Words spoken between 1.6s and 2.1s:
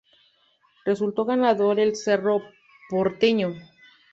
el